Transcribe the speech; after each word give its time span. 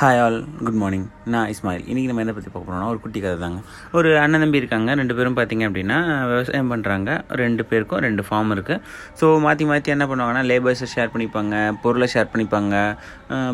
Hi 0.00 0.18
all 0.24 0.36
good 0.66 0.76
morning 0.80 1.06
நான் 1.32 1.48
இஸ்மாயில். 1.52 1.86
இன்றைக்கி 1.90 2.08
நம்ம 2.10 2.22
என்ன 2.24 2.32
பற்றி 2.34 2.50
பார்க்க 2.50 2.66
போகிறோம்னா 2.66 2.90
ஒரு 2.92 3.00
குட்டி 3.04 3.20
கதை 3.24 3.38
தாங்க. 3.44 3.58
ஒரு 3.98 4.10
அண்ணன் 4.24 4.42
தம்பி 4.42 4.60
இருக்காங்க 4.62 4.94
ரெண்டு 5.00 5.14
பேரும் 5.18 5.36
பார்த்தீங்க 5.38 5.64
அப்படின்னா 5.68 5.96
விவசாயம் 6.32 6.70
பண்ணுறாங்க 6.72 7.08
ரெண்டு 7.40 7.64
பேருக்கும் 7.70 8.02
ரெண்டு 8.06 8.24
ஃபார்ம் 8.28 8.52
இருக்குது 8.56 8.84
ஸோ 9.20 9.26
மாற்றி 9.46 9.66
மாற்றி 9.70 9.92
என்ன 9.96 10.06
பண்ணுவாங்கன்னா 10.10 10.44
லேபர்ஸை 10.50 10.88
ஷேர் 10.94 11.12
பண்ணிப்பாங்க 11.14 11.56
பொருளை 11.84 12.08
ஷேர் 12.14 12.30
பண்ணிப்பாங்க 12.34 12.76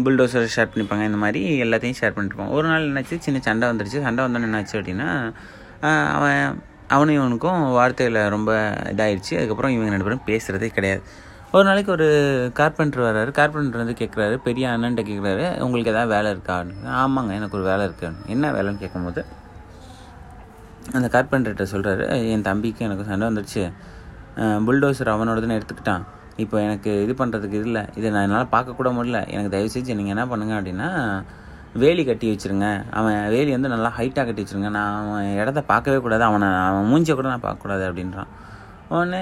புல்டோசரை 0.06 0.52
ஷேர் 0.56 0.70
பண்ணிப்பாங்க 0.74 1.06
இந்த 1.10 1.20
மாதிரி 1.24 1.42
எல்லாத்தையும் 1.66 1.98
ஷேர் 2.02 2.14
பண்ணிட்டுருப்பாங்க 2.16 2.54
ஒரு 2.60 2.68
நாள் 2.72 2.88
என்னாச்சு 2.90 3.22
சின்ன 3.28 3.44
சண்டை 3.50 3.70
வந்துருச்சு. 3.72 4.04
சண்டை 4.08 4.26
வந்தோன்னு 4.26 4.50
என்னாச்சு 4.50 4.76
அப்படின்னா 4.80 5.10
அவன் 6.18 6.42
அவனும் 6.96 7.18
இவனுக்கும் 7.20 7.62
வார்த்தையில் 7.80 8.24
ரொம்ப 8.36 8.50
இதாகிடுச்சு 8.94 9.34
அதுக்கப்புறம் 9.40 9.74
இவங்க 9.76 9.94
ரெண்டு 9.94 10.08
பேரும் 10.08 10.26
பேசுகிறதே 10.32 10.70
கிடையாது. 10.78 11.02
ஒரு 11.56 11.64
நாளைக்கு 11.66 11.90
ஒரு 11.94 12.06
கார்பெண்டர் 12.58 13.04
வர்றாரு. 13.06 13.30
கார்பெண்டர் 13.38 13.80
வந்து 13.80 13.94
கேட்குறாரு 13.98 14.36
பெரிய 14.46 14.64
அண்ணன்ட்ட 14.70 15.02
கேட்குறாரு 15.08 15.44
உங்களுக்கு 15.64 15.92
எதாவது 15.92 16.10
வேலை 16.14 16.28
இருக்கா? 16.34 16.56
ஆமாங்க 17.00 17.32
எனக்கு 17.38 17.56
ஒரு 17.58 17.66
வேலை 17.68 17.82
இருக்கு. 17.88 18.08
என்ன 18.34 18.50
வேலைன்னு 18.56 18.80
கேட்கும்போது 18.84 19.22
அந்த 20.96 21.08
கார்பெண்டர்கிட்ட 21.14 21.66
சொல்கிறாரு 21.74 22.06
என் 22.32 22.44
தம்பிக்கு 22.48 22.82
எனக்கு 22.86 23.04
சண்டை 23.10 23.28
வந்துடுச்சு 23.28 23.62
புல்டோசர் 24.68 25.12
அவனோடதுன்னு 25.14 25.58
எடுத்துக்கிட்டான். 25.58 26.04
இப்போ 26.44 26.56
எனக்கு 26.66 26.90
இது 27.04 27.12
பண்ணுறதுக்கு 27.20 27.58
இல்லை. 27.68 27.82
இதை 27.98 28.08
நான் 28.14 28.26
என்னால் 28.28 28.52
பார்க்கக்கூட 28.54 28.90
முடியல. 28.96 29.20
எனக்கு 29.34 29.52
தயவு 29.54 29.70
செஞ்சு 29.74 29.98
நீங்கள் 30.00 30.14
என்ன 30.16 30.24
பண்ணுங்க 30.32 30.54
அப்படின்னா 30.58 30.88
வேலி 31.82 32.04
கட்டி 32.08 32.26
வச்சுருங்க. 32.32 32.68
அவன் 32.98 33.18
வேலி 33.34 33.50
வந்து 33.56 33.72
நல்லா 33.74 33.92
ஹைட்டாக 33.98 34.24
கட்டி 34.28 34.42
வச்சுருங்க. 34.44 34.72
நான் 34.78 34.96
அவன் 35.02 35.28
இடத்த 35.42 35.62
பார்க்கவே 35.72 36.00
கூடாது. 36.06 36.24
அவனை 36.30 36.48
அவன் 36.70 36.90
மூஞ்சியை 36.92 37.16
கூட 37.20 37.28
நான் 37.34 37.46
பார்க்கக்கூடாது 37.46 37.84
அப்படின்றான். 37.90 38.32
உடனே 38.92 39.20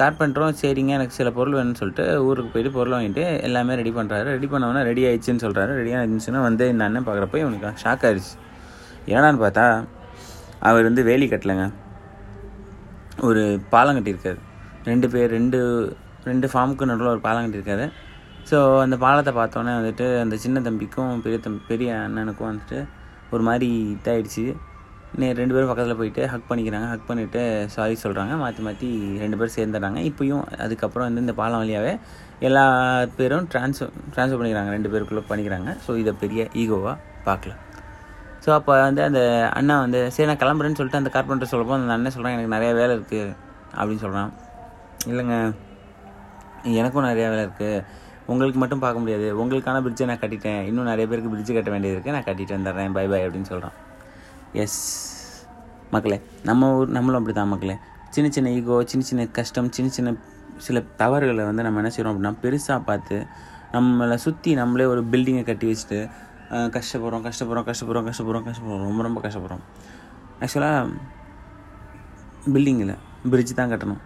கார்பெண்டரும் 0.00 0.56
சரிங்க 0.60 0.92
எனக்கு 0.98 1.16
சில 1.18 1.30
பொருள் 1.36 1.56
வேணும்னு 1.58 1.80
சொல்லிட்டு 1.80 2.04
ஊருக்கு 2.28 2.50
போயிட்டு 2.54 2.72
பொருள் 2.76 2.94
வாங்கிட்டு 2.96 3.24
எல்லாமே 3.48 3.76
ரெடி 3.80 3.92
பண்ணுறாரு 3.98 4.28
ரெடி 4.36 4.48
பண்ணவொன்னே 4.52 4.82
ரெடி 4.88 5.02
ஆயிடுச்சுன்னு 5.08 5.44
சொல்கிறாரு 5.44 5.72
ரெடி 5.80 5.92
ஆயிடுச்சுன்னா 5.98 6.40
வந்து 6.48 6.64
இந்த 6.72 6.86
அண்ணன் 6.88 7.06
பார்க்குறப்ப 7.08 7.38
இவனுக்கு 7.42 7.82
ஷாக் 7.84 8.06
ஆயிடுச்சு 8.08 8.34
ஏடான்னு 9.14 9.40
பார்த்தா 9.44 9.66
அவர் 10.68 10.88
வந்து 10.88 11.02
வேலி 11.08 11.26
கட்டலைங்க. 11.30 11.66
ஒரு 13.28 13.42
பாலம் 13.72 13.96
கட்டியிருக்காரு. 13.96 14.40
ரெண்டு 14.90 15.06
பேர் 15.12 15.30
ரெண்டு 15.36 15.58
ரெண்டு 16.28 16.46
ஃபார்முக்கு 16.52 16.88
நடுவில் 16.90 17.14
ஒரு 17.14 17.22
பாலம் 17.26 17.44
கட்டியிருக்காரு. 17.44 17.86
ஸோ 18.50 18.58
அந்த 18.84 18.96
பாலத்தை 19.04 19.32
பார்த்தோன்னே 19.38 19.72
வந்துட்டு 19.78 20.06
அந்த 20.24 20.36
சின்ன 20.44 20.60
தம்பிக்கும் 20.66 21.22
பெரிய 21.24 21.38
தம்பி 21.44 21.62
பெரிய 21.70 21.90
அண்ணனுக்கும் 22.06 22.50
வந்துட்டு 22.50 22.78
ஒரு 23.34 23.42
மாதிரி 23.48 23.68
இதாகிடுச்சு 23.94 24.44
ரெண்டு 25.40 25.54
பேரும் 25.54 25.70
பக்கத்தில் 25.70 25.98
போயிட்டு 25.98 26.22
ஹக் 26.32 26.48
பண்ணிக்கிறாங்க. 26.48 26.86
ஹக் 26.92 27.06
பண்ணிவிட்டு 27.10 27.42
சாரி 27.74 27.94
சொல்கிறாங்க 28.04 28.32
மாற்றி 28.42 28.62
மாற்றி 28.66 28.88
ரெண்டு 29.22 29.36
பேரும் 29.38 29.54
சேர்ந்துடுறாங்க. 29.58 30.00
இப்போயும் 30.08 30.42
அதுக்கப்புறம் 30.64 31.06
வந்து 31.08 31.22
இந்த 31.24 31.34
பாலம் 31.40 31.62
வழியாகவே 31.62 31.92
எல்லா 32.48 32.64
பேரும் 33.18 33.46
ட்ரான்ஸ்ஃபர் 33.52 33.92
ட்ரான்ஸ்ஃபர் 34.14 34.40
பண்ணிக்கிறாங்க. 34.40 34.72
ரெண்டு 34.76 34.90
பேருக்குள்ளே 34.94 35.22
பண்ணிக்கிறாங்க. 35.30 35.70
ஸோ 35.84 35.96
இதை 36.02 36.12
பெரிய 36.22 36.42
ஈகோவாக 36.62 36.96
பார்க்கலாம். 37.28 37.62
ஸோ 38.44 38.50
அப்போ 38.58 38.72
வந்து 38.86 39.02
அந்த 39.08 39.22
அண்ணா 39.58 39.76
வந்து 39.84 40.00
சரி 40.16 40.28
நான் 40.30 40.42
கிளம்புறேன்னு 40.42 40.78
சொல்லிட்டு 40.80 41.00
அந்த 41.02 41.12
கார்பெண்டர் 41.14 41.52
சொல்லப்போ 41.52 41.76
அந்த 41.78 41.96
அண்ணன் 41.96 42.14
சொல்கிறான் 42.16 42.36
எனக்கு 42.36 42.54
நிறைய 42.56 42.72
வேலை 42.80 42.92
இருக்குது 42.98 43.32
அப்படின்னு 43.78 44.02
சொல்கிறான் 44.04 44.30
இல்லைங்க. 45.12 45.38
எனக்கும் 46.82 47.08
நிறையா 47.10 47.30
வேலை 47.32 47.42
இருக்குது 47.48 47.82
உங்களுக்கு 48.32 48.60
மட்டும் 48.60 48.84
பார்க்க 48.84 49.02
முடியாது. 49.02 49.26
உங்களுக்கான 49.42 49.80
பிரிட்ஜை 49.86 50.06
நான் 50.12 50.22
கட்டிட்டேன். 50.22 50.62
இன்னும் 50.68 50.90
நிறைய 50.92 51.06
பேருக்கு 51.10 51.32
பிரிட்ஜ் 51.34 51.56
கட்ட 51.58 51.70
வேண்டியது 51.74 51.96
இருக்குது 51.96 52.16
நான் 52.18 52.28
கட்டிட்டு 52.30 52.56
வந்துடுறேன். 52.58 52.94
பை 52.98 53.06
பை 53.14 53.20
அப்படின்னு 53.26 53.50
சொல்கிறான் 53.54 53.76
எஸ் 54.62 54.80
மக்களே 55.94 56.18
நம்ம 56.48 56.70
ஊர் 56.76 56.94
நம்மளும் 56.96 57.18
அப்படி 57.20 57.34
தான் 57.38 57.52
மக்களே 57.52 57.76
சின்ன 58.14 58.28
சின்ன 58.36 58.52
ஈகோ 58.58 58.76
சின்ன 58.90 59.04
சின்ன 59.10 59.26
கஷ்டம் 59.38 59.68
சின்ன 59.76 59.90
சின்ன 59.96 60.14
சில 60.66 60.80
தவறுகளை 61.00 61.44
வந்து 61.48 61.64
நம்ம 61.66 61.80
என்ன 61.82 61.90
செய்கிறோம் 61.94 62.12
அப்படின்னா 62.12 62.34
பெருசாக 62.44 62.80
பார்த்து 62.88 63.16
நம்மளை 63.74 64.16
சுற்றி 64.24 64.50
நம்மளே 64.60 64.86
ஒரு 64.92 65.00
பில்டிங்கை 65.12 65.44
கட்டி 65.48 65.66
வச்சுட்டு 65.70 65.98
கஷ்டப்படுறோம் 66.76 67.24
கஷ்டப்படுறோம் 67.26 67.66
கஷ்டப்படுறோம் 67.68 68.08
கஷ்டப்படுறோம் 68.08 68.46
கஷ்டப்படுறோம் 68.48 68.88
ரொம்ப 68.88 69.02
ரொம்ப 69.06 69.20
கஷ்டப்படுறோம். 69.26 69.62
ஆக்சுவலாக 70.42 70.90
பில்டிங் 72.54 72.82
இல்லை 72.84 72.96
பிரிட்ஜ் 73.30 73.58
தான் 73.60 73.72
கட்டணும். 73.72 74.02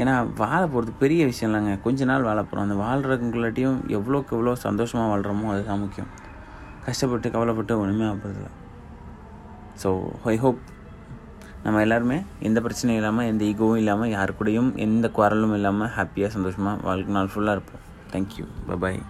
ஏன்னா 0.00 0.14
வாழ 0.42 0.60
போகிறது 0.72 0.92
பெரிய 1.02 1.22
விஷயம் 1.30 1.50
இல்லைங்க. 1.50 1.74
கொஞ்ச 1.86 2.04
நாள் 2.10 2.26
வாழ 2.28 2.38
போகிறோம் 2.42 2.66
அந்த 2.66 2.76
வாழ்கிறவங்களாட்டியும் 2.84 3.78
எவ்வளோக்கு 3.98 4.34
எவ்வளோ 4.36 4.54
சந்தோஷமாக 4.66 5.10
வாழ்கிறோமோ 5.12 5.48
அதுதான் 5.54 5.82
முக்கியம். 5.84 6.10
கஷ்டப்பட்டு 6.88 7.34
கவலைப்பட்டு 7.36 7.80
ஒன்றுமே 7.82 8.06
ஆகிறதில்ல 8.12 8.50
ஸோ 9.82 9.90
ஐ 10.24 10.36
ஹோப் 10.36 10.60
நம்ம 11.64 11.80
எல்லாருமே 11.80 12.22
எந்த 12.40 12.60
பிரச்சனையும் 12.60 13.00
இல்லாமல் 13.00 13.26
எந்த 13.26 13.44
ஈகோவும் 13.44 13.76
இல்லாமல் 13.76 14.08
யாரு 14.08 14.34
கூடயும் 14.38 14.70
எந்த 14.76 15.08
குரலும் 15.08 15.54
இல்லாமல் 15.54 15.90
ஹாப்பியாக 15.96 16.30
சந்தோஷமாக 16.36 16.82
வாழ்க்கை 16.82 17.14
நாள் 17.14 17.32
ஃபுல்லாக 17.34 17.56
இருப்போம். 17.56 17.82
Thank you 18.12 18.46
bye bye 18.68 19.00